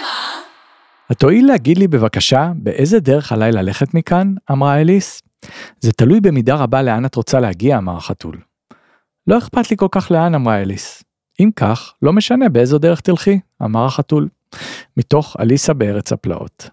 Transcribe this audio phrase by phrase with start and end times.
[0.00, 0.40] ומה?
[1.10, 4.34] התואיל להגיד לי בבקשה באיזה דרך עליי ללכת מכאן?
[4.50, 5.22] אמרה אליס.
[5.80, 8.40] זה תלוי במידה רבה לאן את רוצה להגיע, אמר החתול.
[9.26, 11.04] לא אכפת לי כל כך לאן, אמרה אליס.
[11.40, 14.28] אם כך, לא משנה באיזו דרך תלכי, אמר החתול.
[14.96, 16.70] מתוך אליסה בארץ הפלאות.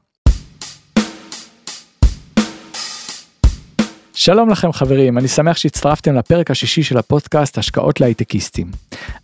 [4.21, 8.71] שלום לכם חברים, אני שמח שהצטרפתם לפרק השישי של הפודקאסט השקעות להייטקיסטים.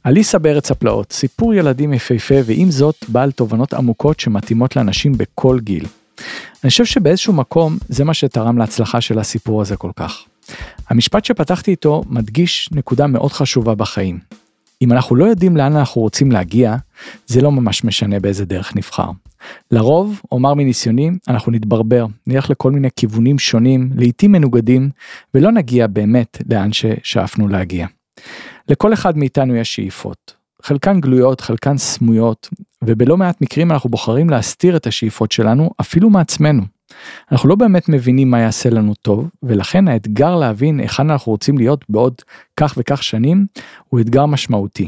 [0.06, 5.86] אליסה בארץ הפלאות, סיפור ילדים יפהפה ועם זאת בעל תובנות עמוקות שמתאימות לאנשים בכל גיל.
[6.64, 10.18] אני חושב שבאיזשהו מקום זה מה שתרם להצלחה של הסיפור הזה כל כך.
[10.90, 14.20] המשפט שפתחתי איתו מדגיש נקודה מאוד חשובה בחיים.
[14.82, 16.76] אם אנחנו לא יודעים לאן אנחנו רוצים להגיע,
[17.28, 19.10] זה לא ממש משנה באיזה דרך נבחר.
[19.72, 24.90] לרוב, אומר מניסיוני, אנחנו נתברבר, נלך לכל מיני כיוונים שונים, לעיתים מנוגדים,
[25.34, 27.88] ולא נגיע באמת לאן ששאפנו להגיע.
[28.70, 30.36] לכל אחד מאיתנו יש שאיפות.
[30.64, 32.50] חלקן גלויות, חלקן סמויות,
[32.84, 36.62] ובלא מעט מקרים אנחנו בוחרים להסתיר את השאיפות שלנו אפילו מעצמנו.
[37.32, 41.86] אנחנו לא באמת מבינים מה יעשה לנו טוב, ולכן האתגר להבין היכן אנחנו רוצים להיות
[41.90, 42.14] בעוד
[42.58, 43.46] כך וכך שנים,
[43.90, 44.88] הוא אתגר משמעותי.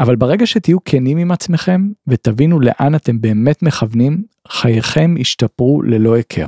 [0.00, 6.46] אבל ברגע שתהיו כנים עם עצמכם ותבינו לאן אתם באמת מכוונים, חייכם ישתפרו ללא היכר.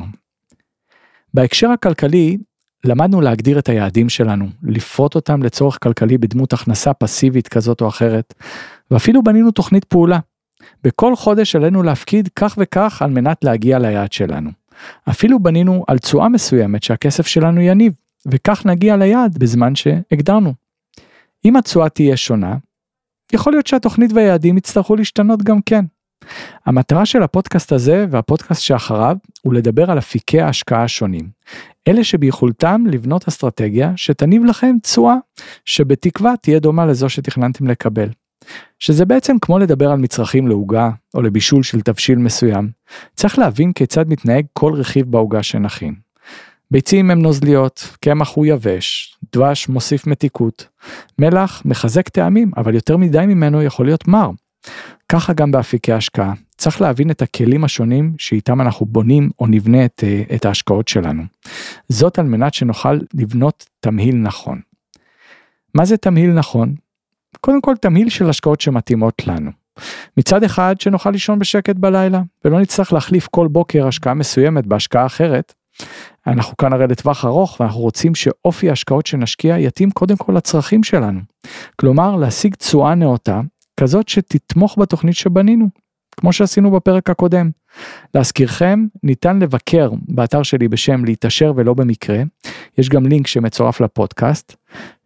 [1.34, 2.38] בהקשר הכלכלי,
[2.84, 8.34] למדנו להגדיר את היעדים שלנו, לפרוט אותם לצורך כלכלי בדמות הכנסה פסיבית כזאת או אחרת,
[8.90, 10.18] ואפילו בנינו תוכנית פעולה.
[10.84, 14.50] בכל חודש עלינו להפקיד כך וכך על מנת להגיע ליעד שלנו.
[15.10, 17.92] אפילו בנינו על תשואה מסוימת שהכסף שלנו יניב,
[18.26, 20.54] וכך נגיע ליעד בזמן שהגדרנו.
[21.44, 22.56] אם התשואה תהיה שונה,
[23.32, 25.84] יכול להיות שהתוכנית והיעדים יצטרכו להשתנות גם כן.
[26.66, 31.28] המטרה של הפודקאסט הזה והפודקאסט שאחריו הוא לדבר על אפיקי ההשקעה השונים.
[31.88, 35.14] אלה שביכולתם לבנות אסטרטגיה שתניב לכם תשואה
[35.64, 38.08] שבתקווה תהיה דומה לזו שתכננתם לקבל.
[38.78, 42.70] שזה בעצם כמו לדבר על מצרכים לעוגה או לבישול של תבשיל מסוים.
[43.14, 45.94] צריך להבין כיצד מתנהג כל רכיב בעוגה שנכין.
[46.70, 50.68] ביצים הם נוזליות, קמח הוא יבש, דבש מוסיף מתיקות,
[51.18, 54.30] מלח מחזק טעמים, אבל יותר מדי ממנו יכול להיות מר.
[55.08, 60.04] ככה גם באפיקי השקעה, צריך להבין את הכלים השונים שאיתם אנחנו בונים או נבנה את,
[60.06, 61.22] אה, את ההשקעות שלנו.
[61.88, 64.60] זאת על מנת שנוכל לבנות תמהיל נכון.
[65.74, 66.74] מה זה תמהיל נכון?
[67.40, 69.50] קודם כל תמהיל של השקעות שמתאימות לנו.
[70.16, 75.54] מצד אחד שנוכל לישון בשקט בלילה ולא נצטרך להחליף כל בוקר השקעה מסוימת בהשקעה אחרת.
[76.26, 81.20] אנחנו כאן הרי לטווח ארוך ואנחנו רוצים שאופי ההשקעות שנשקיע יתאים קודם כל לצרכים שלנו.
[81.76, 83.40] כלומר להשיג תשואה נאותה
[83.80, 85.66] כזאת שתתמוך בתוכנית שבנינו,
[86.16, 87.50] כמו שעשינו בפרק הקודם.
[88.14, 92.22] להזכירכם, ניתן לבקר באתר שלי בשם להתעשר ולא במקרה,
[92.78, 94.56] יש גם לינק שמצורף לפודקאסט.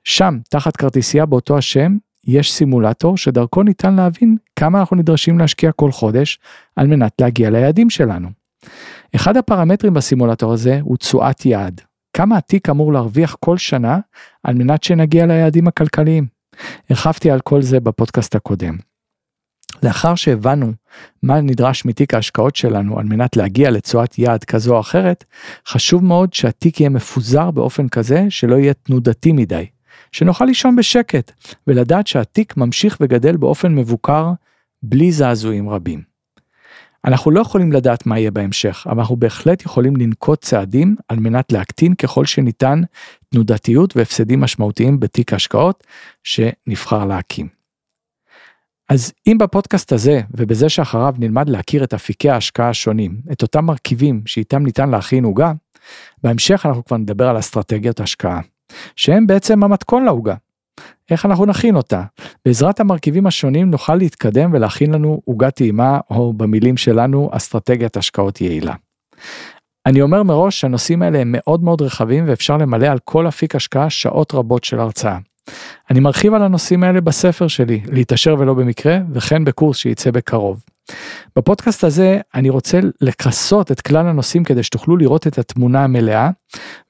[0.04, 5.92] שם, תחת כרטיסייה באותו השם, יש סימולטור שדרכו ניתן להבין כמה אנחנו נדרשים להשקיע כל
[5.92, 6.38] חודש
[6.76, 8.28] על מנת להגיע ליעדים שלנו.
[9.16, 11.80] אחד הפרמטרים בסימולטור הזה הוא תשואת יעד.
[12.16, 13.98] כמה התיק אמור להרוויח כל שנה
[14.42, 16.26] על מנת שנגיע ליעדים הכלכליים.
[16.90, 18.76] הרחבתי על כל זה בפודקאסט הקודם.
[19.82, 20.72] לאחר שהבנו
[21.22, 25.24] מה נדרש מתיק ההשקעות שלנו על מנת להגיע לתשואת יעד כזו או אחרת,
[25.68, 29.66] חשוב מאוד שהתיק יהיה מפוזר באופן כזה שלא יהיה תנודתי מדי.
[30.12, 31.32] שנוכל לישון בשקט
[31.66, 34.32] ולדעת שהתיק ממשיך וגדל באופן מבוקר
[34.82, 36.15] בלי זעזועים רבים.
[37.06, 41.52] אנחנו לא יכולים לדעת מה יהיה בהמשך, אבל אנחנו בהחלט יכולים לנקוט צעדים על מנת
[41.52, 42.80] להקטין ככל שניתן
[43.30, 45.84] תנודתיות והפסדים משמעותיים בתיק השקעות
[46.24, 47.48] שנבחר להקים.
[48.88, 54.22] אז אם בפודקאסט הזה ובזה שאחריו נלמד להכיר את אפיקי ההשקעה השונים, את אותם מרכיבים
[54.26, 55.52] שאיתם ניתן להכין עוגה,
[56.22, 58.40] בהמשך אנחנו כבר נדבר על אסטרטגיות השקעה.
[58.96, 60.34] שהם בעצם המתכון לעוגה.
[61.10, 62.02] איך אנחנו נכין אותה?
[62.44, 68.74] בעזרת המרכיבים השונים נוכל להתקדם ולהכין לנו עוגה טעימה או במילים שלנו אסטרטגיית השקעות יעילה.
[69.86, 73.90] אני אומר מראש שהנושאים האלה הם מאוד מאוד רחבים ואפשר למלא על כל אפיק השקעה
[73.90, 75.18] שעות רבות של הרצאה.
[75.90, 80.64] אני מרחיב על הנושאים האלה בספר שלי, להתעשר ולא במקרה, וכן בקורס שייצא בקרוב.
[81.36, 86.30] בפודקאסט הזה אני רוצה לכסות את כלל הנושאים כדי שתוכלו לראות את התמונה המלאה,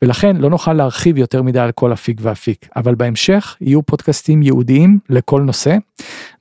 [0.02, 4.98] ולכן לא נוכל להרחיב יותר מדי על כל אפיק ואפיק, אבל בהמשך יהיו פודקאסטים ייעודיים
[5.10, 5.76] לכל נושא,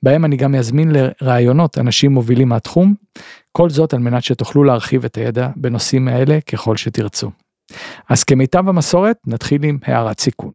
[0.04, 2.94] בהם אני גם אזמין לראיונות אנשים מובילים מהתחום,
[3.52, 7.32] כל זאת על מנת שתוכלו להרחיב את הידע בנושאים האלה ככל שתרצו.
[8.10, 10.52] אז כמיטב המסורת נתחיל עם הערת סיכון.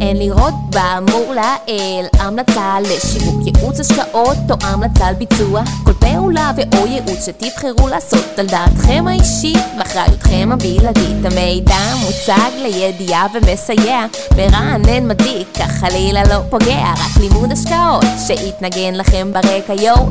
[0.00, 2.06] אין לראות באמור לעיל.
[2.18, 9.04] המלצה לשיווק ייעוץ השקעות או המלצה לביצוע כל פעולה ואו ייעוץ שתבחרו לעשות על דעתכם
[9.08, 11.24] האישית ואחריותכם הבלעדית.
[11.24, 14.04] המידע מוצג לידיעה ומסייע.
[14.36, 16.92] מרענן מדליק כך חלילה לא פוגע.
[16.92, 20.06] רק לימוד השקעות שיתנגן לכם ברקע יואו.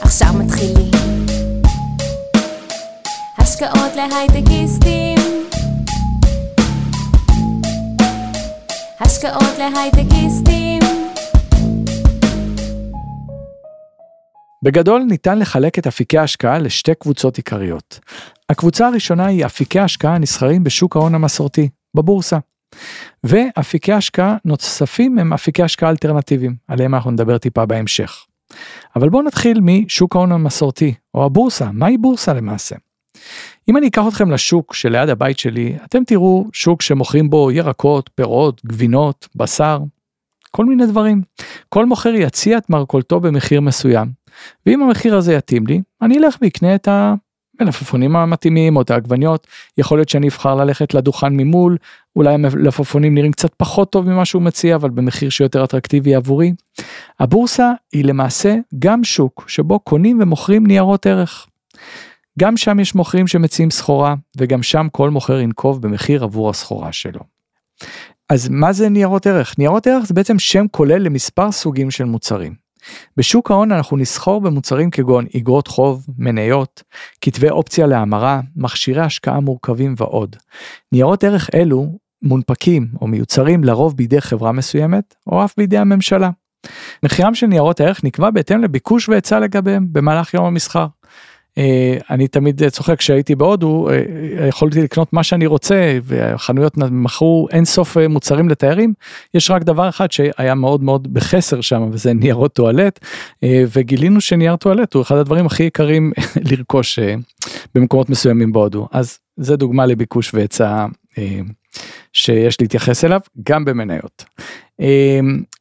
[0.00, 0.90] עכשיו מתחילים.
[3.38, 5.15] השקעות להייטקיסטים
[9.06, 10.78] השקעות להייטקיסטים
[14.62, 18.00] בגדול ניתן לחלק את אפיקי ההשקעה לשתי קבוצות עיקריות.
[18.48, 22.38] הקבוצה הראשונה היא אפיקי השקעה הנסחרים בשוק ההון המסורתי, בבורסה.
[23.24, 28.26] ואפיקי השקעה נוספים הם אפיקי השקעה אלטרנטיביים, עליהם אנחנו נדבר טיפה בהמשך.
[28.96, 32.76] אבל בואו נתחיל משוק ההון המסורתי, או הבורסה, מהי בורסה למעשה?
[33.68, 38.64] אם אני אקח אתכם לשוק שליד הבית שלי, אתם תראו שוק שמוכרים בו ירקות, פירות,
[38.66, 39.78] גבינות, בשר,
[40.50, 41.22] כל מיני דברים.
[41.68, 44.08] כל מוכר יציע את מרכולתו במחיר מסוים,
[44.66, 46.88] ואם המחיר הזה יתאים לי, אני אלך ואקנה את
[47.60, 49.46] המלפפונים המתאימים או את העגבניות.
[49.78, 51.76] יכול להיות שאני אבחר ללכת לדוכן ממול,
[52.16, 56.52] אולי המלפפונים נראים קצת פחות טוב ממה שהוא מציע, אבל במחיר שיותר אטרקטיבי עבורי.
[57.20, 61.46] הבורסה היא למעשה גם שוק שבו קונים ומוכרים ניירות ערך.
[62.38, 67.20] גם שם יש מוכרים שמציעים סחורה, וגם שם כל מוכר ינקוב במחיר עבור הסחורה שלו.
[68.28, 69.58] אז מה זה ניירות ערך?
[69.58, 72.54] ניירות ערך זה בעצם שם כולל למספר סוגים של מוצרים.
[73.16, 76.82] בשוק ההון אנחנו נסחור במוצרים כגון אגרות חוב, מניות,
[77.20, 80.36] כתבי אופציה להמרה, מכשירי השקעה מורכבים ועוד.
[80.92, 86.30] ניירות ערך אלו מונפקים או מיוצרים לרוב בידי חברה מסוימת או אף בידי הממשלה.
[87.02, 90.86] מחירם של ניירות הערך נקבע בהתאם לביקוש והיצע לגביהם במהלך יום המסחר.
[91.58, 97.64] אה, אני תמיד צוחק כשהייתי בהודו אה, יכולתי לקנות מה שאני רוצה והחנויות מכרו אין
[97.64, 98.94] סוף אה, מוצרים לתיירים.
[99.34, 103.00] יש רק דבר אחד שהיה מאוד מאוד בחסר שם וזה ניירות טואלט
[103.44, 106.12] וגילינו שנייר טואלט הוא אחד הדברים הכי יקרים
[106.50, 106.98] לרכוש
[107.74, 108.88] במקומות מסוימים בהודו.
[108.92, 110.86] אז זה דוגמה לביקוש והיצע
[112.12, 114.24] שיש להתייחס אליו גם במניות.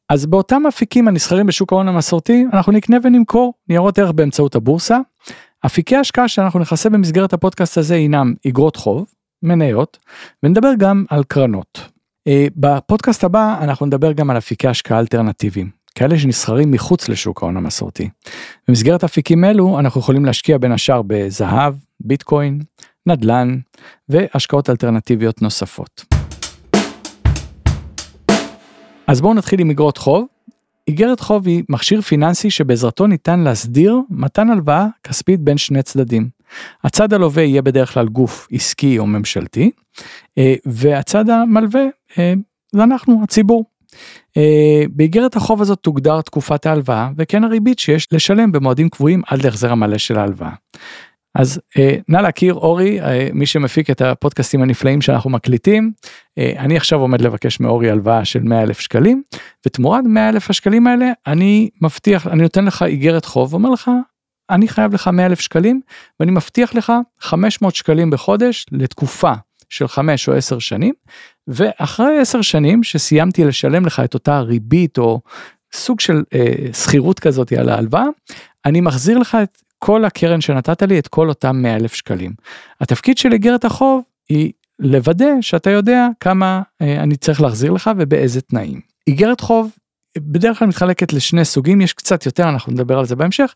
[0.10, 4.98] אז באותם אפיקים הנסחרים בשוק ההון המסורתי אנחנו נקנה ונמכור ניירות ערך באמצעות הבורסה
[5.66, 9.06] אפיקי השקעה שאנחנו נכסה במסגרת הפודקאסט הזה הינם אגרות חוב,
[9.44, 9.98] מניות,
[10.44, 11.90] ונדבר גם על קרנות.
[12.28, 17.58] אה, בפודקאסט הבא אנחנו נדבר גם על אפיקי השקעה אלטרנטיביים, כאלה שנסחרים מחוץ לשוק ההון
[17.58, 18.10] המסורתי.
[18.68, 22.60] במסגרת אפיקים אלו אנחנו יכולים להשקיע בין השאר בזהב, ביטקוין,
[23.06, 23.58] נדל"ן
[24.10, 26.06] והשקעות אלטרנטיביות נוספות.
[29.08, 30.35] אז בואו נתחיל עם אגרות חוב.
[30.88, 36.30] איגרת חוב היא מכשיר פיננסי שבעזרתו ניתן להסדיר מתן הלוואה כספית בין שני צדדים.
[36.84, 39.72] הצד הלווה יהיה בדרך כלל גוף עסקי או ממשלתי,
[40.38, 41.84] אה, והצד המלווה
[42.18, 42.34] אה,
[42.72, 43.66] זה אנחנו, הציבור.
[44.38, 49.72] אה, באיגרת החוב הזאת תוגדר תקופת ההלוואה וכן הריבית שיש לשלם במועדים קבועים עד להחזר
[49.72, 50.54] המלא של ההלוואה.
[51.36, 55.92] אז אה, נא להכיר אורי אה, מי שמפיק את הפודקאסטים הנפלאים שאנחנו מקליטים.
[56.38, 59.24] אה, אני עכשיו עומד לבקש מאורי הלוואה של 100 אלף שקלים
[59.66, 63.92] ותמורת 100 אלף השקלים האלה אני מבטיח אני נותן לך איגרת חוב אומר לך
[64.50, 65.82] אני חייב לך 100 אלף שקלים
[66.20, 69.34] ואני מבטיח לך 500 שקלים בחודש לתקופה
[69.70, 70.94] של 5 או 10 שנים
[71.48, 75.22] ואחרי 10 שנים שסיימתי לשלם לך את אותה ריבית או
[75.74, 78.06] סוג של אה, שכירות כזאת על ההלוואה
[78.66, 82.34] אני מחזיר לך את כל הקרן שנתת לי את כל אותם 100 אלף שקלים.
[82.82, 88.42] התפקיד של איגרת החוב היא לוודא שאתה יודע כמה אה, אני צריך להחזיר לך ובאיזה
[88.42, 88.82] תנאים.
[89.08, 89.72] איגרת חוב
[90.18, 93.54] בדרך כלל מתחלקת לשני סוגים יש קצת יותר אנחנו נדבר על זה בהמשך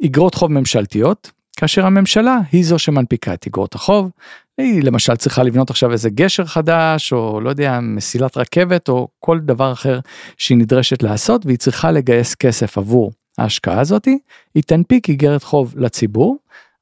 [0.00, 4.10] איגרות חוב ממשלתיות כאשר הממשלה היא זו שמנפיקה את איגרות החוב.
[4.58, 9.38] היא למשל צריכה לבנות עכשיו איזה גשר חדש או לא יודע מסילת רכבת או כל
[9.38, 10.00] דבר אחר
[10.36, 14.18] שהיא נדרשת לעשות והיא צריכה לגייס כסף עבור ההשקעה הזאתי,
[14.54, 16.36] היא תנפיק איגרת חוב לציבור,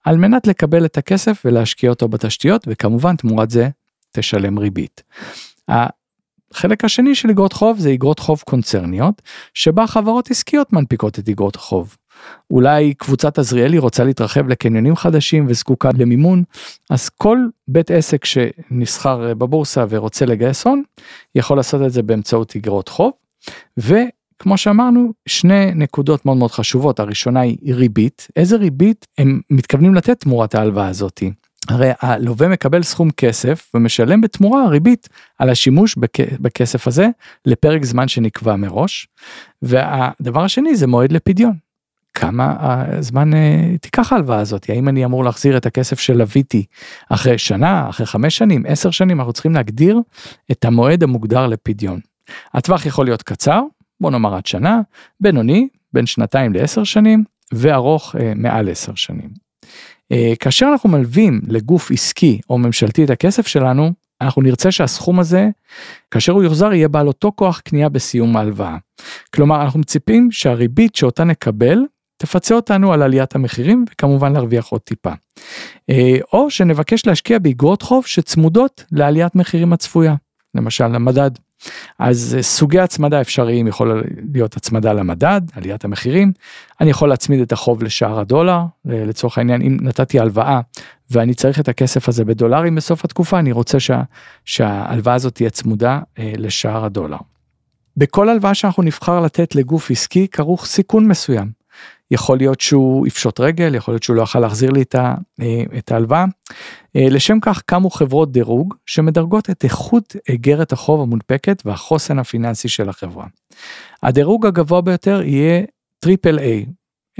[0.04, 3.68] על מנת לקבל את הכסף ולהשקיע אותו בתשתיות, וכמובן תמורת זה
[4.12, 5.02] תשלם ריבית.
[5.68, 9.22] החלק השני של איגרות חוב זה איגרות חוב קונצרניות,
[9.54, 11.96] שבה חברות עסקיות מנפיקות את איגרות החוב.
[12.50, 16.42] אולי קבוצת עזריאלי רוצה להתרחב לקניונים חדשים וזקוקה למימון,
[16.90, 17.38] אז כל
[17.68, 20.82] בית עסק שנסחר בבורסה ורוצה לגייס הון,
[21.34, 23.12] יכול לעשות את זה באמצעות איגרות חוב.
[24.42, 30.20] כמו שאמרנו, שני נקודות מאוד מאוד חשובות, הראשונה היא ריבית, איזה ריבית הם מתכוונים לתת
[30.20, 31.32] תמורת ההלוואה הזאתי.
[31.68, 36.20] הרי הלווה מקבל סכום כסף ומשלם בתמורה ריבית על השימוש בכ...
[36.40, 37.08] בכסף הזה
[37.46, 39.08] לפרק זמן שנקבע מראש.
[39.62, 41.54] והדבר השני זה מועד לפדיון.
[42.14, 46.64] כמה הזמן אה, תיקח ההלוואה הזאת, האם אני אמור להחזיר את הכסף שלוויתי
[47.08, 50.00] אחרי שנה, אחרי חמש שנים, עשר שנים, אנחנו צריכים להגדיר
[50.52, 52.00] את המועד המוגדר לפדיון.
[52.54, 53.60] הטווח יכול להיות קצר,
[54.00, 54.80] בוא נאמר עד שנה,
[55.20, 59.30] בינוני, בין שנתיים לעשר שנים, וארוך אה, מעל עשר שנים.
[60.12, 65.48] אה, כאשר אנחנו מלווים לגוף עסקי או ממשלתי את הכסף שלנו, אנחנו נרצה שהסכום הזה,
[66.10, 68.76] כאשר הוא יוחזר, יהיה בעל אותו כוח קנייה בסיום ההלוואה.
[69.34, 71.78] כלומר, אנחנו מצפים שהריבית שאותה נקבל,
[72.16, 75.12] תפצה אותנו על עליית המחירים וכמובן להרוויח עוד טיפה.
[75.90, 80.14] אה, או שנבקש להשקיע באגרות חוב שצמודות לעליית מחירים הצפויה,
[80.54, 81.30] למשל למדד.
[81.98, 84.04] אז אה, סוגי הצמדה אפשריים יכול
[84.34, 86.32] להיות הצמדה למדד, עליית המחירים,
[86.80, 90.60] אני יכול להצמיד את החוב לשער הדולר, לצורך העניין אם נתתי הלוואה
[91.10, 94.02] ואני צריך את הכסף הזה בדולרים בסוף התקופה, אני רוצה שה,
[94.44, 97.18] שההלוואה הזאת תהיה צמודה אה, לשער הדולר.
[97.96, 101.59] בכל הלוואה שאנחנו נבחר לתת לגוף עסקי כרוך סיכון מסוים.
[102.10, 104.84] יכול להיות שהוא יפשוט רגל, יכול להיות שהוא לא יוכל להחזיר לי
[105.78, 106.24] את ההלוואה.
[106.94, 113.26] לשם כך קמו חברות דירוג שמדרגות את איכות איגרת החוב המונפקת והחוסן הפיננסי של החברה.
[114.02, 115.62] הדירוג הגבוה ביותר יהיה
[115.98, 116.66] triple A,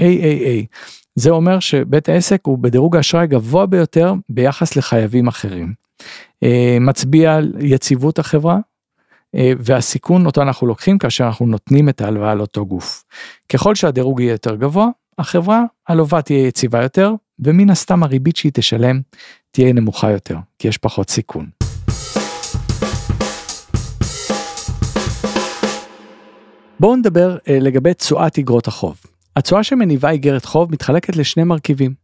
[0.01, 0.65] AAA.
[1.15, 5.73] זה אומר שבית העסק הוא בדירוג האשראי גבוה ביותר ביחס לחייבים אחרים.
[6.81, 8.59] מצביע על יציבות החברה, אה,
[9.35, 13.03] והסיכון אותו אנחנו לוקחים כאשר אנחנו נותנים את ההלוואה לאותו גוף.
[13.49, 19.01] ככל שהדירוג יהיה יותר גבוה, החברה הלווה תהיה יציבה יותר, ומן הסתם הריבית שהיא תשלם
[19.51, 21.49] תהיה נמוכה יותר, כי יש פחות סיכון.
[26.79, 28.97] בואו נדבר אה, לגבי תשואת אגרות החוב.
[29.35, 32.00] התשואה שמניבה איגרת חוב מתחלקת לשני מרכיבים.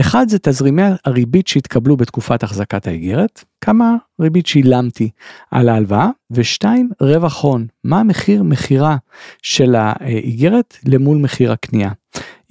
[0.00, 5.10] אחד זה תזרימי הריבית שהתקבלו בתקופת החזקת האיגרת, כמה ריבית שילמתי
[5.50, 8.96] על ההלוואה, ושתיים, רווח הון, מה המחיר מכירה
[9.42, 11.90] של האיגרת למול מחיר הקנייה.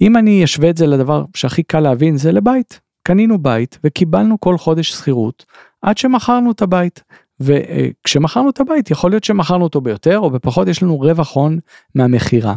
[0.00, 4.58] אם אני אשווה את זה לדבר שהכי קל להבין זה לבית, קנינו בית וקיבלנו כל
[4.58, 5.44] חודש שכירות
[5.82, 7.02] עד שמכרנו את הבית.
[7.40, 11.58] וכשמכרנו את הבית יכול להיות שמכרנו אותו ביותר או בפחות יש לנו רווח הון
[11.94, 12.54] מהמכירה.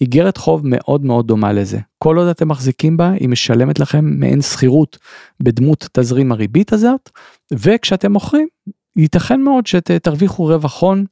[0.00, 1.78] איגרת חוב מאוד מאוד דומה לזה.
[1.98, 4.98] כל עוד אתם מחזיקים בה היא משלמת לכם מעין שכירות
[5.42, 7.10] בדמות תזרים הריבית הזאת
[7.52, 8.48] וכשאתם מוכרים
[8.96, 11.04] ייתכן מאוד שתרוויחו רווח הון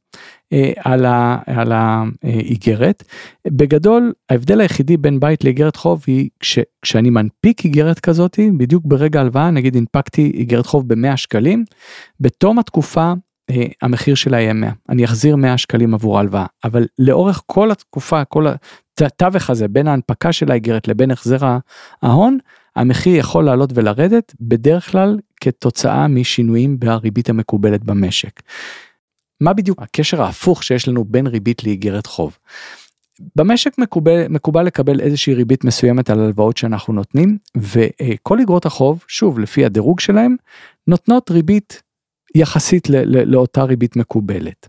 [0.53, 0.71] אה,
[1.55, 3.03] על האיגרת.
[3.47, 9.21] בגדול ההבדל היחידי בין בית לאיגרת חוב היא כש, כשאני מנפיק איגרת כזאת בדיוק ברגע
[9.21, 11.63] הלוואה נגיד הנפקתי איגרת חוב ב-100 שקלים
[12.19, 13.13] בתום התקופה
[13.49, 18.25] אה, המחיר שלה יהיה 100 אני אחזיר 100 שקלים עבור ההלוואה אבל לאורך כל התקופה
[18.25, 18.47] כל
[19.01, 21.57] התווך הזה בין ההנפקה של האיגרת לבין החזר
[22.01, 22.37] ההון
[22.79, 28.41] המחיר יכול לעלות ולרדת בדרך כלל כתוצאה משינויים בריבית המקובלת במשק.
[29.41, 32.37] מה בדיוק הקשר ההפוך שיש לנו בין ריבית לאיגרת חוב.
[33.35, 39.39] במשק מקובל, מקובל לקבל איזושהי ריבית מסוימת על הלוואות שאנחנו נותנים וכל איגרות החוב שוב
[39.39, 40.35] לפי הדירוג שלהם
[40.87, 41.81] נותנות ריבית
[42.35, 44.67] יחסית ל- ל- לאותה ריבית מקובלת.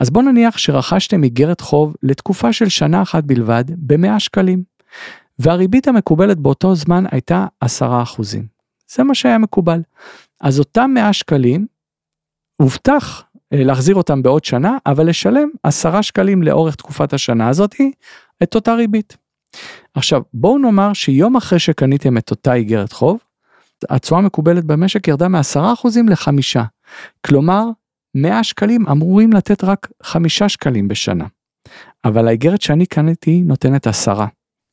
[0.00, 4.62] אז בוא נניח שרכשתם איגרת חוב לתקופה של שנה אחת בלבד ב-100 שקלים
[5.42, 7.66] והריבית המקובלת באותו זמן הייתה 10%.
[8.94, 9.80] זה מה שהיה מקובל.
[10.40, 11.66] אז אותם 100 שקלים
[12.56, 17.92] הובטח אה, להחזיר אותם בעוד שנה, אבל לשלם 10 שקלים לאורך תקופת השנה הזאתי
[18.42, 19.16] את אותה ריבית.
[19.94, 23.18] עכשיו בואו נאמר שיום אחרי שקניתם את אותה איגרת חוב,
[23.90, 26.58] התשואה המקובלת במשק ירדה מ-10% ל-5.
[27.26, 27.64] כלומר
[28.14, 31.24] 100 שקלים אמורים לתת רק 5 שקלים בשנה.
[32.04, 34.24] אבל האיגרת שאני קניתי נותנת 10.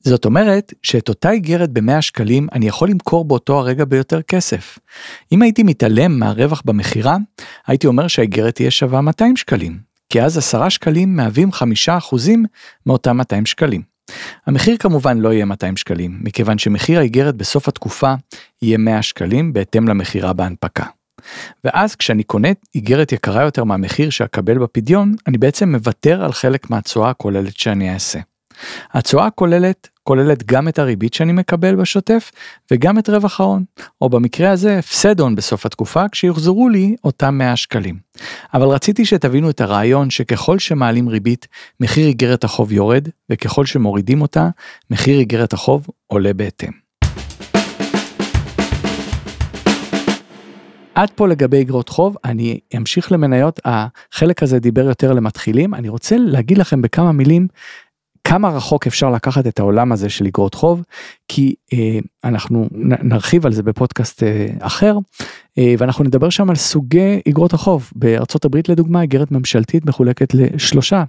[0.03, 4.79] זאת אומרת שאת אותה איגרת ב-100 שקלים אני יכול למכור באותו הרגע ביותר כסף.
[5.31, 7.17] אם הייתי מתעלם מהרווח במכירה,
[7.67, 11.49] הייתי אומר שהאיגרת תהיה שווה 200 שקלים, כי אז 10 שקלים מהווים
[11.87, 12.29] 5%
[12.85, 13.81] מאותם 200 שקלים.
[14.45, 18.13] המחיר כמובן לא יהיה 200 שקלים, מכיוון שמחיר האיגרת בסוף התקופה
[18.61, 20.85] יהיה 100 שקלים בהתאם למכירה בהנפקה.
[21.63, 27.09] ואז כשאני קונה איגרת יקרה יותר מהמחיר שאקבל בפדיון, אני בעצם מוותר על חלק מהתשואה
[27.09, 28.19] הכוללת שאני אעשה.
[28.93, 32.31] התשואה הכוללת כוללת גם את הריבית שאני מקבל בשוטף
[32.71, 33.63] וגם את רווח ההון,
[34.01, 37.95] או במקרה הזה הפסד הון בסוף התקופה כשיוחזרו לי אותם 100 שקלים.
[38.53, 41.47] אבל רציתי שתבינו את הרעיון שככל שמעלים ריבית,
[41.79, 44.49] מחיר איגרת החוב יורד, וככל שמורידים אותה,
[44.91, 46.71] מחיר איגרת החוב עולה בהתאם.
[50.95, 56.15] עד פה לגבי אגרות חוב, אני אמשיך למניות, החלק הזה דיבר יותר למתחילים, אני רוצה
[56.19, 57.47] להגיד לכם בכמה מילים
[58.29, 60.83] כמה רחוק אפשר לקחת את העולם הזה של אגרות חוב,
[61.27, 62.67] כי אה, אנחנו
[63.03, 64.23] נרחיב על זה בפודקאסט
[64.59, 64.97] אחר.
[65.77, 67.91] ואנחנו נדבר שם על סוגי אגרות החוב.
[67.95, 71.03] בארצות הברית לדוגמה אגרת ממשלתית מחולקת לשלושה.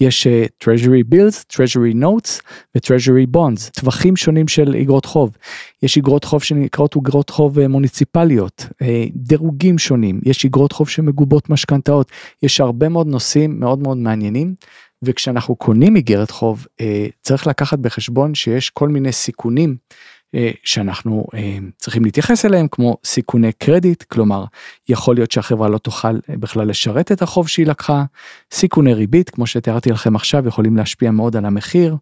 [0.00, 0.26] יש
[0.64, 2.40] treasury bills treasury notes
[2.74, 5.36] ו-treasury bonds טווחים שונים של אגרות חוב.
[5.82, 8.66] יש אגרות חוב שנקראות אגרות חוב מוניציפליות
[9.14, 10.20] דירוגים שונים.
[10.24, 12.12] יש אגרות חוב שמגובות משכנתאות.
[12.42, 14.54] יש הרבה מאוד נושאים מאוד מאוד מעניינים.
[15.02, 16.66] וכשאנחנו קונים איגרת חוב
[17.22, 19.96] צריך לקחת בחשבון שיש כל מיני סיכונים אה,
[20.64, 24.44] שאנחנו אה, צריכים להתייחס אליהם כמו סיכוני קרדיט כלומר
[24.88, 28.04] יכול להיות שהחברה לא תוכל אה, בכלל לשרת את החוב שהיא לקחה.
[28.54, 31.96] סיכוני ריבית כמו שתיארתי לכם עכשיו יכולים להשפיע מאוד על המחיר.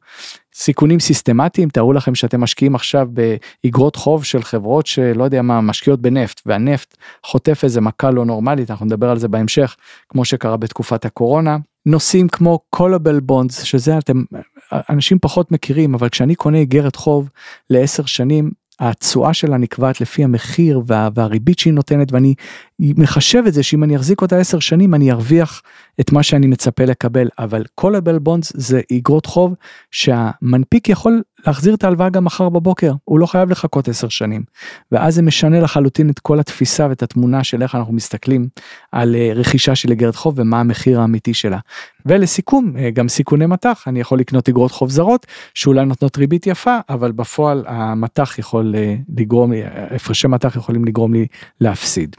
[0.54, 6.00] סיכונים סיסטמטיים תארו לכם שאתם משקיעים עכשיו באגרות חוב של חברות שלא יודע מה משקיעות
[6.00, 9.76] בנפט והנפט חוטף איזה מכה לא נורמלית אנחנו נדבר על זה בהמשך
[10.09, 11.56] כמו שקרה בתקופת הקורונה.
[11.87, 14.23] נושאים כמו קולבל בונדס שזה אתם
[14.73, 17.30] אנשים פחות מכירים אבל כשאני קונה איגרת חוב
[17.70, 22.35] לעשר שנים התשואה שלה נקבעת לפי המחיר וה, והריבית שהיא נותנת ואני
[22.80, 25.62] מחשב את זה שאם אני אחזיק אותה עשר שנים אני ארוויח
[26.00, 27.64] את מה שאני מצפה לקבל אבל
[27.97, 29.54] הבל בונדס זה אגרות חוב
[29.90, 34.42] שהמנפיק יכול להחזיר את ההלוואה גם מחר בבוקר הוא לא חייב לחכות עשר שנים
[34.92, 38.49] ואז זה משנה לחלוטין את כל התפיסה ואת התמונה של איך אנחנו מסתכלים
[38.92, 41.59] על אה, רכישה של אגרת חוב ומה המחיר האמיתי שלה.
[42.06, 46.78] ולסיכום אה, גם סיכוני מטח אני יכול לקנות אגרות חוב זרות שאולי נותנות ריבית יפה
[46.88, 51.26] אבל בפועל המטח יכול אה, לגרום לי הפרשי מטח יכולים לגרום לי
[51.61, 52.16] להפסיד.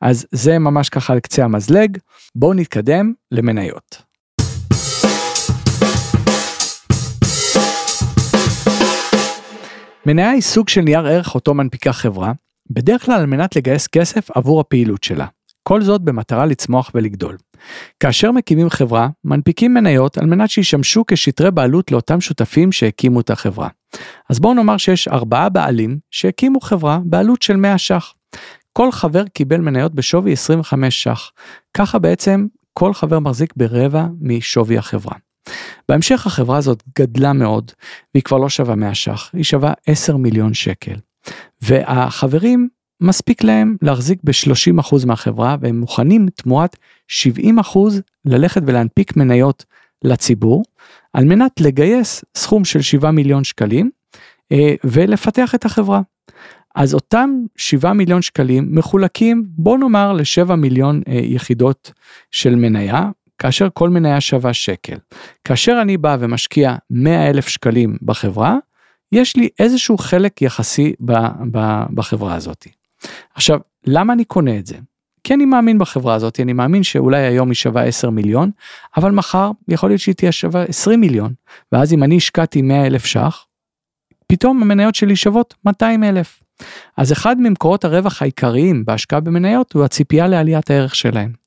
[0.00, 1.98] אז זה ממש ככה על קצה המזלג
[2.34, 4.02] בואו נתקדם למניות.
[10.06, 12.32] מניה היא סוג של נייר ערך אותו מנפיקה חברה,
[12.70, 15.26] בדרך כלל על מנת לגייס כסף עבור הפעילות שלה.
[15.62, 17.36] כל זאת במטרה לצמוח ולגדול.
[18.00, 23.68] כאשר מקימים חברה, מנפיקים מניות על מנת שישמשו כשטרי בעלות לאותם שותפים שהקימו את החברה.
[24.30, 28.12] אז בואו נאמר שיש ארבעה בעלים שהקימו חברה בעלות של 100 ש"ח.
[28.72, 31.30] כל חבר קיבל מניות בשווי 25 ש"ח.
[31.74, 35.14] ככה בעצם כל חבר מחזיק ברבע משווי החברה.
[35.88, 37.72] בהמשך החברה הזאת גדלה מאוד
[38.14, 40.94] והיא כבר לא שווה 100 ש"ח, היא שווה 10 מיליון שקל.
[41.62, 42.68] והחברים
[43.00, 46.76] מספיק להם להחזיק ב-30% מהחברה והם מוכנים תמורת
[47.10, 47.78] 70%
[48.24, 49.64] ללכת ולהנפיק מניות
[50.04, 50.62] לציבור
[51.12, 53.90] על מנת לגייס סכום של 7 מיליון שקלים
[54.52, 56.00] אה, ולפתח את החברה.
[56.74, 61.92] אז אותם 7 מיליון שקלים מחולקים בוא נאמר ל-7 מיליון אה, יחידות
[62.30, 64.96] של מניה כאשר כל מניה שווה שקל.
[65.44, 68.56] כאשר אני בא ומשקיע 100 אלף שקלים בחברה,
[69.12, 71.12] יש לי איזשהו חלק יחסי ב,
[71.50, 72.66] ב, בחברה הזאת.
[73.34, 74.76] עכשיו, למה אני קונה את זה?
[75.24, 78.50] כי אני מאמין בחברה הזאת, אני מאמין שאולי היום היא שווה 10 מיליון,
[78.96, 81.32] אבל מחר יכול להיות שהיא תהיה שווה 20 מיליון,
[81.72, 83.46] ואז אם אני השקעתי 100 אלף ש"ח,
[84.26, 86.40] פתאום המניות שלי שוות 200 אלף.
[86.96, 91.42] אז אחד ממקורות הרווח העיקריים בהשקעה במניות הוא הציפייה לעליית הערך שלהם.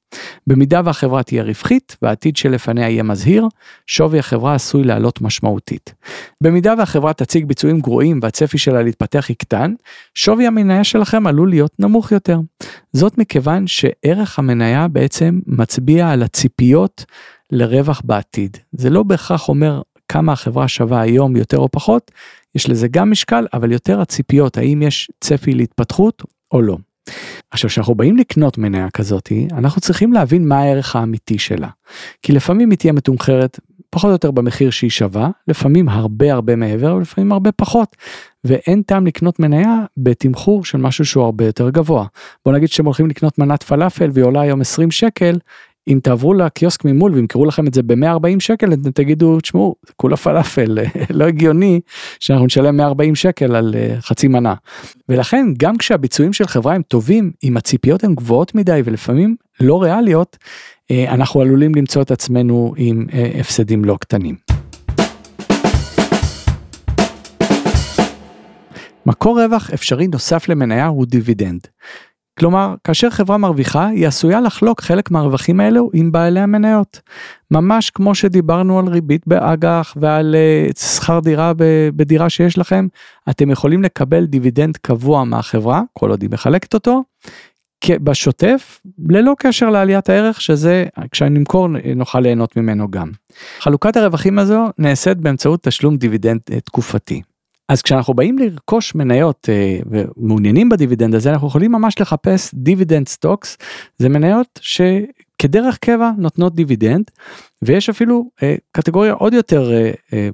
[0.47, 3.47] במידה והחברה תהיה רווחית והעתיד שלפניה יהיה מזהיר,
[3.87, 5.93] שווי החברה עשוי לעלות משמעותית.
[6.41, 9.73] במידה והחברה תציג ביצועים גרועים והצפי שלה להתפתח יקטן,
[10.15, 12.39] שווי המניה שלכם עלול להיות נמוך יותר.
[12.93, 17.05] זאת מכיוון שערך המניה בעצם מצביע על הציפיות
[17.51, 18.57] לרווח בעתיד.
[18.71, 22.11] זה לא בהכרח אומר כמה החברה שווה היום יותר או פחות,
[22.55, 26.77] יש לזה גם משקל, אבל יותר הציפיות, האם יש צפי להתפתחות או לא.
[27.51, 31.67] עכשיו כשאנחנו באים לקנות מניה כזאתי אנחנו צריכים להבין מה הערך האמיתי שלה.
[32.21, 36.95] כי לפעמים היא תהיה מתומחרת פחות או יותר במחיר שהיא שווה לפעמים הרבה הרבה מעבר
[36.95, 37.95] ולפעמים הרבה פחות
[38.43, 42.05] ואין טעם לקנות מניה בתמחור של משהו שהוא הרבה יותר גבוה.
[42.45, 45.37] בוא נגיד שאתם הולכים לקנות מנת פלאפל והיא עולה היום 20 שקל
[45.87, 50.77] אם תעברו לקיוסק ממול וימכרו לכם את זה ב-140 שקל אתם תגידו תשמעו כולה פלאפל
[51.09, 51.79] לא הגיוני
[52.19, 54.53] שאנחנו נשלם 140 שקל על uh, חצי מנה.
[55.09, 60.37] ולכן גם כשהביצועים של חברה הם טובים אם הציפיות הן גבוהות מדי ולפעמים לא ריאליות
[60.41, 64.35] uh, אנחנו עלולים למצוא את עצמנו עם uh, הפסדים לא קטנים.
[69.05, 71.67] מקור רווח אפשרי נוסף למניה הוא דיבידנד.
[72.39, 77.01] כלומר, כאשר חברה מרוויחה, היא עשויה לחלוק חלק מהרווחים האלו עם בעלי המניות.
[77.51, 80.35] ממש כמו שדיברנו על ריבית באג"ח ועל
[80.71, 81.51] uh, שכר דירה
[81.95, 82.87] בדירה שיש לכם,
[83.29, 87.03] אתם יכולים לקבל דיבידנד קבוע מהחברה, כל עוד היא מחלקת אותו,
[87.91, 93.11] בשוטף, ללא קשר לעליית הערך, שזה כשנמכור נוכל ליהנות ממנו גם.
[93.59, 97.21] חלוקת הרווחים הזו נעשית באמצעות תשלום דיבידנד אה, תקופתי.
[97.69, 103.57] אז כשאנחנו באים לרכוש מניות אה, ומעוניינים בדיבידנד הזה אנחנו יכולים ממש לחפש dividend stocks.
[103.97, 104.59] זה מניות
[105.39, 107.11] כדרך קבע נותנות דיבידנד
[107.61, 110.29] ויש אפילו אה, קטגוריה עוד יותר אה, אה,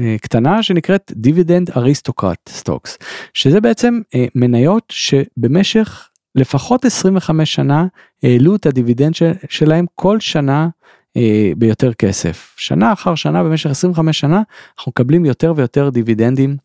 [0.00, 2.98] אה, קטנה שנקראת dividend aristocrat stocks
[3.34, 7.86] שזה בעצם אה, מניות שבמשך לפחות 25 שנה
[8.22, 10.68] העלו את הדיבידנד של, שלהם כל שנה
[11.56, 12.54] ביותר כסף.
[12.56, 14.42] שנה אחר שנה במשך 25 שנה
[14.78, 16.56] אנחנו מקבלים יותר ויותר דיבידנדים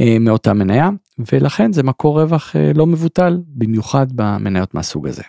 [0.00, 0.90] אה, מאותה מניה
[1.32, 5.22] ולכן זה מקור רווח אה, לא מבוטל במיוחד במניות מהסוג הזה.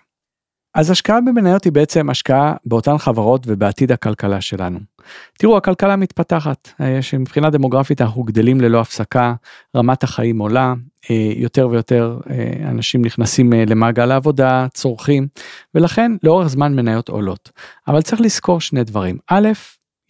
[0.73, 4.79] אז השקעה במניות היא בעצם השקעה באותן חברות ובעתיד הכלכלה שלנו.
[5.38, 6.69] תראו הכלכלה מתפתחת,
[7.19, 9.34] מבחינה דמוגרפית אנחנו גדלים ללא הפסקה,
[9.75, 10.73] רמת החיים עולה,
[11.10, 15.27] אה, יותר ויותר אה, אנשים נכנסים אה, למעגל העבודה, צורכים,
[15.75, 17.51] ולכן לאורך זמן מניות עולות.
[17.88, 19.49] אבל צריך לזכור שני דברים, א',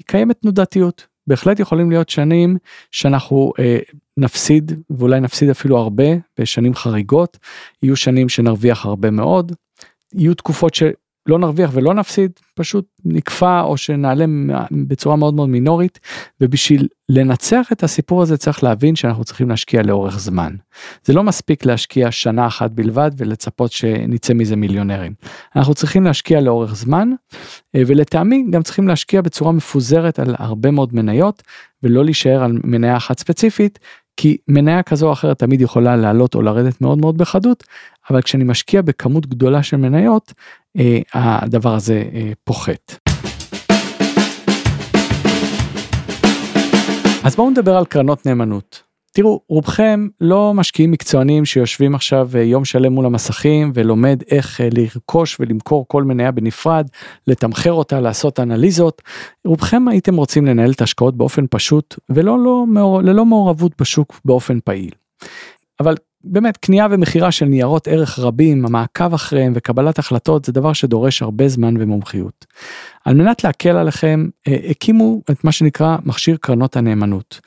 [0.05, 2.57] קיימת תנודתיות, בהחלט יכולים להיות שנים
[2.91, 3.79] שאנחנו אה,
[4.17, 6.03] נפסיד ואולי נפסיד אפילו הרבה
[6.39, 7.37] בשנים חריגות,
[7.83, 9.51] יהיו שנים שנרוויח הרבה מאוד,
[10.13, 14.25] יהיו תקופות שלא נרוויח ולא נפסיד, פשוט נקפא או שנעלה
[14.71, 15.99] בצורה מאוד מאוד מינורית,
[16.41, 20.55] ובשביל לנצח את הסיפור הזה צריך להבין שאנחנו צריכים להשקיע לאורך זמן.
[21.03, 25.13] זה לא מספיק להשקיע שנה אחת בלבד ולצפות שנצא מזה מיליונרים.
[25.55, 27.09] אנחנו צריכים להשקיע לאורך זמן,
[27.75, 31.43] אה, ולטעמי גם צריכים להשקיע בצורה מפוזרת על הרבה מאוד מניות,
[31.83, 33.79] ולא להישאר על מניה אחת ספציפית,
[34.17, 37.63] כי מניה כזו או אחרת תמיד יכולה לעלות או לרדת מאוד מאוד בחדות,
[38.09, 40.33] אבל כשאני משקיע בכמות גדולה של מניות,
[40.77, 42.95] אה, הדבר הזה אה, פוחת.
[47.23, 48.83] אז בואו נדבר על קרנות נאמנות.
[49.13, 55.39] תראו, רובכם לא משקיעים מקצוענים שיושבים עכשיו אה, יום שלם מול המסכים ולומד איך לרכוש
[55.39, 56.87] ולמכור כל מניה בנפרד,
[57.27, 59.01] לתמחר אותה, לעשות אנליזות.
[59.45, 62.65] רובכם הייתם רוצים לנהל את ההשקעות באופן פשוט ולא לא,
[63.03, 64.91] ללא מעורבות בשוק באופן פעיל.
[65.79, 71.21] אבל באמת קנייה ומכירה של ניירות ערך רבים, המעקב אחריהם וקבלת החלטות זה דבר שדורש
[71.21, 72.45] הרבה זמן ומומחיות.
[73.05, 77.39] על מנת להקל עליכם, אה, הקימו את מה שנקרא מכשיר קרנות הנאמנות.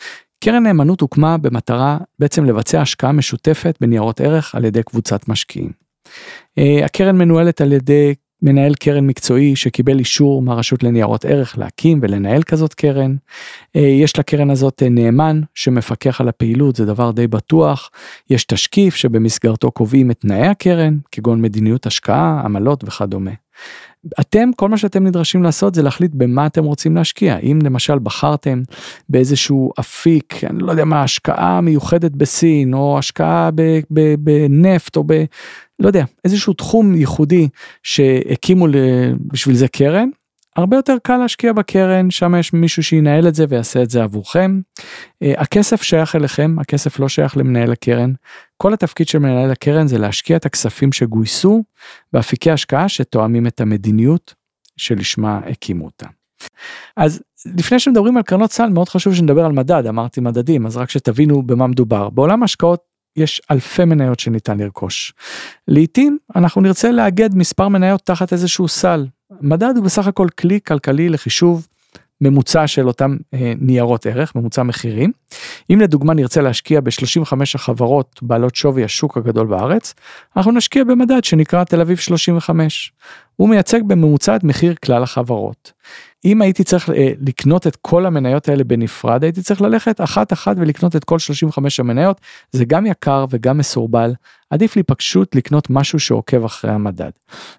[0.44, 5.72] קרן נאמנות הוקמה במטרה בעצם לבצע השקעה משותפת בניירות ערך על ידי קבוצת משקיעים.
[6.58, 12.42] אה, הקרן מנוהלת על ידי מנהל קרן מקצועי שקיבל אישור מהרשות לניירות ערך להקים ולנהל
[12.42, 13.16] כזאת קרן.
[13.76, 17.90] אה, יש לקרן הזאת אה, נאמן שמפקח על הפעילות, זה דבר די בטוח.
[18.30, 23.30] יש תשקיף שבמסגרתו קובעים את תנאי הקרן, כגון מדיניות השקעה, עמלות וכדומה.
[24.20, 28.62] אתם כל מה שאתם נדרשים לעשות זה להחליט במה אתם רוצים להשקיע אם למשל בחרתם
[29.08, 33.50] באיזשהו אפיק אני לא יודע מה השקעה מיוחדת בסין או השקעה
[34.18, 35.24] בנפט או ב...
[35.78, 37.48] לא יודע איזשהו תחום ייחודי
[37.82, 38.66] שהקימו
[39.32, 40.08] בשביל זה קרן
[40.56, 44.60] הרבה יותר קל להשקיע בקרן, שם יש מישהו שינהל את זה ויעשה את זה עבורכם.
[44.78, 48.12] Uh, הכסף שייך אליכם, הכסף לא שייך למנהל הקרן.
[48.56, 51.64] כל התפקיד של מנהל הקרן זה להשקיע את הכספים שגויסו
[52.12, 54.34] באפיקי השקעה שתואמים את המדיניות
[54.76, 56.06] שלשמה הקימו אותה.
[56.96, 57.22] אז
[57.58, 61.42] לפני שמדברים על קרנות סל מאוד חשוב שנדבר על מדד, אמרתי מדדים, אז רק שתבינו
[61.42, 62.10] במה מדובר.
[62.10, 62.80] בעולם ההשקעות
[63.16, 65.12] יש אלפי מניות שניתן לרכוש.
[65.68, 69.06] לעתים אנחנו נרצה לאגד מספר מניות תחת איזשהו סל,
[69.40, 71.66] מדד הוא בסך הכל כלי כלכלי לחישוב
[72.20, 75.12] ממוצע של אותם אה, ניירות ערך, ממוצע מחירים.
[75.70, 79.94] אם לדוגמה נרצה להשקיע ב-35 החברות בעלות שווי השוק הגדול בארץ,
[80.36, 82.92] אנחנו נשקיע במדד שנקרא תל אביב 35.
[83.36, 85.72] הוא מייצג בממוצע את מחיר כלל החברות.
[86.24, 90.56] אם הייתי צריך אה, לקנות את כל המניות האלה בנפרד, הייתי צריך ללכת אחת אחת
[90.58, 92.20] ולקנות את כל 35 המניות,
[92.52, 94.14] זה גם יקר וגם מסורבל,
[94.50, 97.10] עדיף לי פשוט לקנות משהו שעוקב אחרי המדד.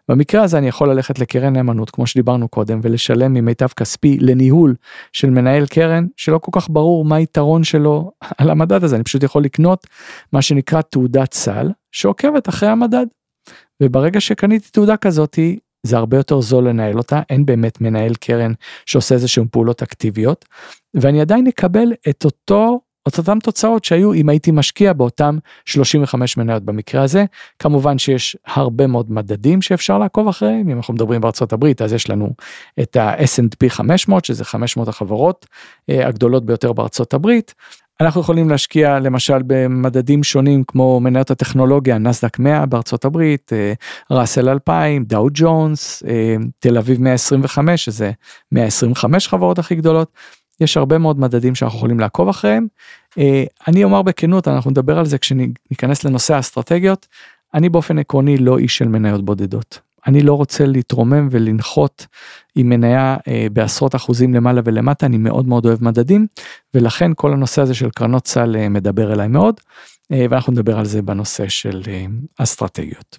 [0.09, 4.75] במקרה הזה אני יכול ללכת לקרן נאמנות, כמו שדיברנו קודם, ולשלם ממיטב כספי לניהול
[5.11, 9.23] של מנהל קרן, שלא כל כך ברור מה היתרון שלו על המדד הזה, אני פשוט
[9.23, 9.87] יכול לקנות
[10.33, 13.05] מה שנקרא תעודת סל, שעוקבת אחרי המדד.
[13.83, 18.53] וברגע שקניתי תעודה כזאתי זה הרבה יותר זול לנהל אותה, אין באמת מנהל קרן
[18.85, 20.45] שעושה איזה שהן פעולות אקטיביות,
[20.93, 26.63] ואני עדיין אקבל את אותו, את אותם תוצאות שהיו אם הייתי משקיע באותם 35 מניות
[26.63, 27.25] במקרה הזה.
[27.59, 32.09] כמובן שיש הרבה מאוד מדדים שאפשר לעקוב אחריהם, אם אנחנו מדברים בארצות הברית אז יש
[32.09, 32.29] לנו
[32.81, 35.45] את ה snp 500 שזה 500 החברות
[35.89, 37.53] אה, הגדולות ביותר בארצות הברית.
[38.01, 43.73] אנחנו יכולים להשקיע למשל במדדים שונים כמו מניות הטכנולוגיה, נסדק 100 בארצות הברית, אה,
[44.11, 48.11] ראסל 2000, דאו ג'ונס, אה, תל אביב 125 שזה
[48.51, 50.11] 125 חברות הכי גדולות.
[50.61, 52.67] יש הרבה מאוד מדדים שאנחנו יכולים לעקוב אחריהם.
[53.17, 57.07] אה, אני אומר בכנות, אנחנו נדבר על זה כשניכנס לנושא האסטרטגיות.
[57.53, 59.79] אני באופן עקרוני לא איש של מניות בודדות.
[60.07, 62.07] אני לא רוצה להתרומם ולנחות
[62.55, 66.27] עם מניה אה, בעשרות אחוזים למעלה ולמטה, אני מאוד מאוד אוהב מדדים,
[66.73, 69.55] ולכן כל הנושא הזה של קרנות סל אה, מדבר אליי מאוד,
[70.11, 72.05] אה, ואנחנו נדבר על זה בנושא של אה,
[72.37, 73.17] אסטרטגיות.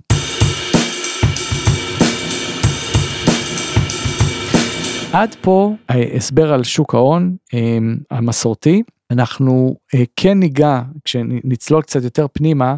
[5.12, 5.74] עד פה
[6.16, 7.36] הסבר על שוק ההון
[8.10, 8.82] המסורתי.
[9.10, 9.76] אנחנו
[10.16, 12.76] כן ניגע, כשנצלול קצת יותר פנימה,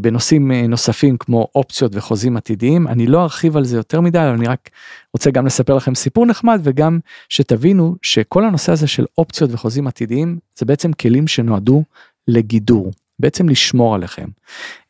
[0.00, 2.88] בנושאים נוספים כמו אופציות וחוזים עתידיים.
[2.88, 4.70] אני לא ארחיב על זה יותר מדי, אבל אני רק
[5.14, 10.38] רוצה גם לספר לכם סיפור נחמד וגם שתבינו שכל הנושא הזה של אופציות וחוזים עתידיים
[10.58, 11.82] זה בעצם כלים שנועדו
[12.28, 12.92] לגידור.
[13.18, 14.26] בעצם לשמור עליכם.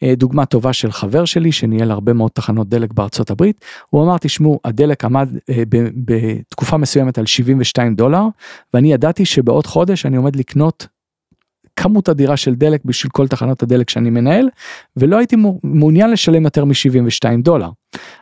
[0.03, 4.19] אה, דוגמה טובה של חבר שלי שניהל הרבה מאוד תחנות דלק בארצות הברית, הוא אמר
[4.19, 5.63] תשמעו הדלק עמד אה,
[6.05, 8.23] בתקופה מסוימת על 72 דולר
[8.75, 10.87] ואני ידעתי שבעוד חודש אני עומד לקנות
[11.83, 14.49] כמות אדירה של דלק בשביל כל תחנות הדלק שאני מנהל
[14.97, 17.71] ולא הייתי מעוניין לשלם יותר מ-72 דולר.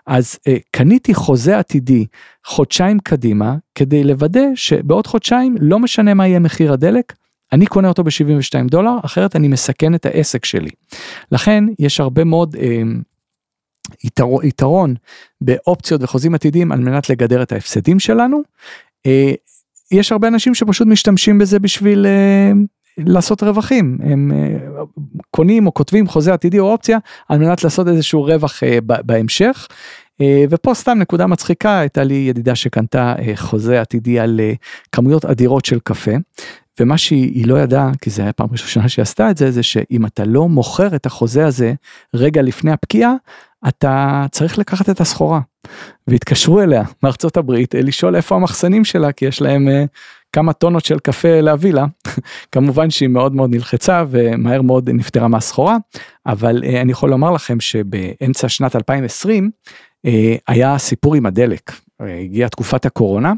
[0.06, 2.06] אז אה, קניתי חוזה עתידי
[2.46, 7.12] חודשיים קדימה כדי לוודא שבעוד חודשיים לא משנה מה יהיה מחיר הדלק
[7.52, 10.70] אני קונה אותו ב-72 דולר, אחרת אני מסכן את העסק שלי.
[11.32, 12.82] לכן יש הרבה מאוד אה,
[14.04, 14.94] יתר, יתרון
[15.40, 18.42] באופציות וחוזים עתידיים על מנת לגדר את ההפסדים שלנו.
[19.06, 19.32] אה,
[19.90, 22.52] יש הרבה אנשים שפשוט משתמשים בזה בשביל אה,
[22.98, 24.82] לעשות רווחים, הם אה,
[25.30, 29.68] קונים או כותבים חוזה עתידי או אופציה על מנת לעשות איזשהו רווח אה, בהמשך.
[30.20, 34.40] אה, ופה סתם נקודה מצחיקה הייתה לי ידידה שקנתה חוזה עתידי על
[34.92, 36.10] כמויות אדירות של קפה
[36.80, 40.06] ומה שהיא לא ידעה, כי זה היה פעם ראשונה שהיא עשתה את זה, זה שאם
[40.06, 41.74] אתה לא מוכר את החוזה הזה
[42.14, 43.14] רגע לפני הפקיעה,
[43.68, 45.40] אתה צריך לקחת את הסחורה.
[46.06, 49.68] והתקשרו אליה מארצות הברית לשאול איפה המחסנים שלה, כי יש להם
[50.32, 51.86] כמה טונות של קפה להביא לה.
[52.52, 55.76] כמובן שהיא מאוד מאוד נלחצה ומהר מאוד נפטרה מהסחורה,
[56.26, 59.50] אבל uh, אני יכול לומר לכם שבאמצע שנת 2020
[60.06, 60.10] uh,
[60.48, 61.85] היה סיפור עם הדלק.
[62.00, 63.32] הגיעה תקופת הקורונה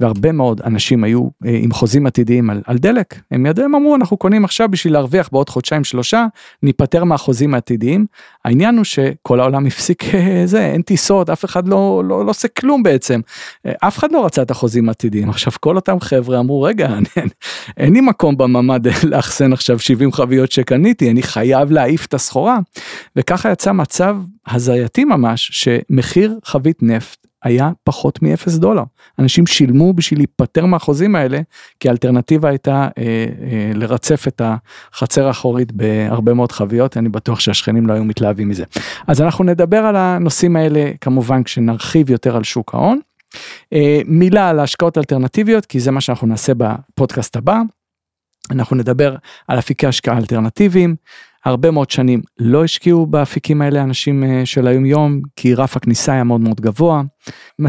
[0.00, 3.14] והרבה מאוד אנשים היו אה, עם חוזים עתידיים על, על דלק.
[3.30, 6.26] הם ידעו הם אמרו אנחנו קונים עכשיו בשביל להרוויח בעוד חודשיים שלושה
[6.62, 8.06] ניפטר מהחוזים העתידיים.
[8.44, 12.48] העניין הוא שכל העולם הפסיק אה, זה אין טיסות אף אחד לא לא, לא עושה
[12.48, 13.20] כלום בעצם.
[13.66, 15.30] אה, אף אחד לא רצה את החוזים העתידיים.
[15.30, 17.28] עכשיו כל אותם חבר'ה אמרו רגע אין,
[17.76, 22.58] אין לי מקום בממ"ד לאחסן עכשיו 70 חביות שקניתי אני חייב להעיף את הסחורה.
[23.16, 28.82] וככה יצא מצב הזייתי ממש שמחיר חבית נפט היה פחות מ-0 דולר.
[29.18, 31.40] אנשים שילמו בשביל להיפטר מהחוזים האלה,
[31.80, 37.86] כי האלטרנטיבה הייתה אה, אה, לרצף את החצר האחורית בהרבה מאוד חביות, אני בטוח שהשכנים
[37.86, 38.64] לא היו מתלהבים מזה.
[39.06, 43.00] אז אנחנו נדבר על הנושאים האלה כמובן כשנרחיב יותר על שוק ההון.
[43.72, 47.60] אה, מילה על השקעות אלטרנטיביות, כי זה מה שאנחנו נעשה בפודקאסט הבא.
[48.50, 49.16] אנחנו נדבר
[49.48, 50.96] על אפיקי השקעה אלטרנטיביים.
[51.44, 56.12] הרבה מאוד שנים לא השקיעו באפיקים האלה אנשים אה, של היום יום כי רף הכניסה
[56.12, 57.02] היה מאוד מאוד גבוה.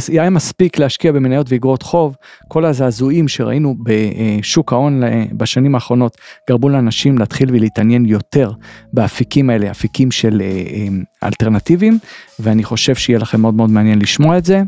[0.07, 2.15] היה מספיק להשקיע במניות ואגרות חוב
[2.47, 6.17] כל הזעזועים שראינו בשוק ההון אה, בשנים האחרונות
[6.49, 8.51] גרמו לאנשים להתחיל ולהתעניין יותר
[8.93, 11.99] באפיקים האלה אפיקים של אה, אלטרנטיביים
[12.39, 14.61] ואני חושב שיהיה לכם מאוד מאוד מעניין לשמוע את זה.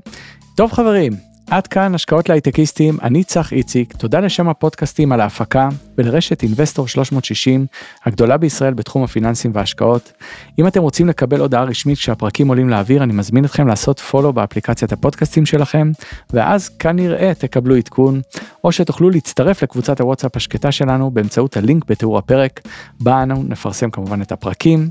[0.56, 6.44] טוב חברים עד כאן השקעות להייטקיסטים, אני צח איציק, תודה לשם הפודקאסטים על ההפקה ולרשת
[6.44, 7.66] אינבסטור 360,
[8.06, 10.12] הגדולה בישראל בתחום הפיננסים וההשקעות.
[10.60, 14.92] אם אתם רוצים לקבל הודעה רשמית כשהפרקים עולים לאוויר, אני מזמין אתכם לעשות פולו באפליקציית
[14.92, 15.92] הפודקאסטים שלכם,
[16.34, 18.22] ואז כנראה תקבלו עדכון,
[18.64, 22.62] או שתוכלו להצטרף לקבוצת הוואטסאפ השקטה שלנו באמצעות הלינק בתיאור הפרק,
[23.00, 24.90] בה אנו נפרסם כמובן את הפרקים,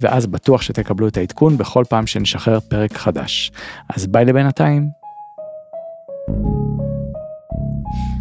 [0.00, 3.52] ואז בטוח שתקבלו את העדכון בכל פעם שנשחרר פרק חדש.
[3.88, 4.97] אז ביי לבינתיים.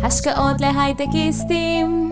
[0.03, 2.11] השקעות להייטקיסטים